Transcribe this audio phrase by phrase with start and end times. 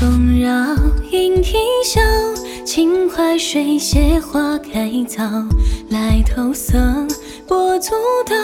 [0.00, 0.48] 风绕
[1.10, 2.00] 莺啼笑，
[2.64, 5.22] 秦淮水榭花开早。
[5.90, 6.78] 来头色
[7.46, 7.90] 拨足
[8.24, 8.34] 道，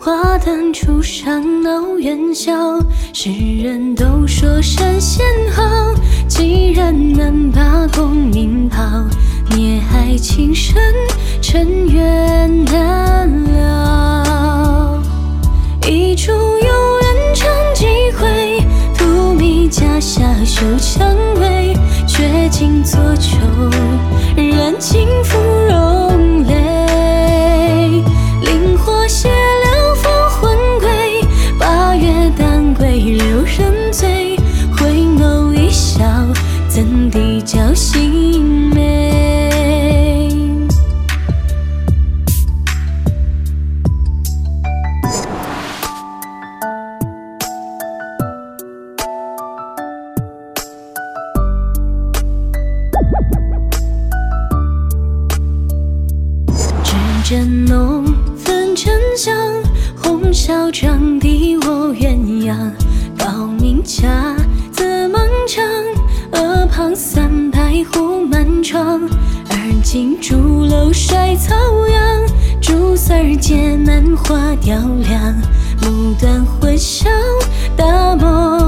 [0.00, 2.80] 花灯初上闹元宵。
[3.14, 3.30] 世
[3.62, 5.62] 人都说神仙好，
[6.26, 8.82] 几人能把功名抛？
[9.50, 10.82] 孽海情深，
[11.40, 13.17] 尘缘难。
[20.00, 21.74] 下休蔷薇，
[22.06, 23.37] 绝境作曲，
[56.82, 58.04] 纸针浓，
[58.36, 59.34] 粉沉香，
[60.02, 62.56] 红绡帐底卧鸳鸯。
[63.16, 64.34] 高明家，
[64.72, 65.64] 字孟尝，
[66.32, 69.00] 额旁三百户满窗。
[69.50, 71.54] 而今朱楼衰草
[71.88, 72.26] 扬，
[72.60, 74.76] 竹丝儿结满花雕
[75.08, 75.34] 梁。
[75.82, 77.08] 暮断魂消，
[77.76, 78.67] 大梦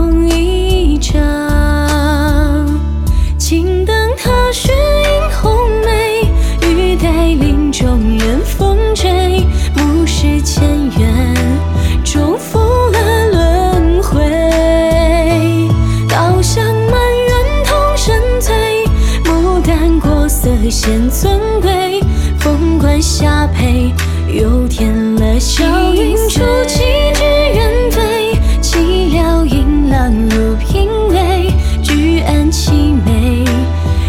[20.81, 22.01] 显尊贵。
[22.39, 23.93] 凤冠霞帔，
[24.33, 26.79] 又添了笑云出奇
[27.13, 28.39] 之远飞。
[28.63, 31.53] 岂料引郎入品味，
[31.83, 33.45] 举案齐眉，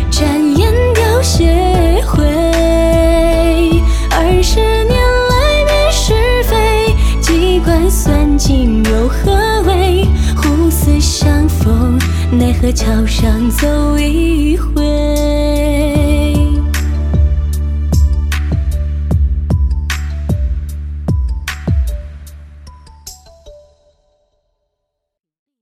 [0.10, 0.26] 展
[0.58, 2.24] 颜凋谢灰。
[4.10, 4.98] 二十年
[5.30, 10.08] 来辨是非，机关算尽又何为？
[10.38, 12.00] 互似相逢，
[12.32, 14.81] 奈何桥上走一回。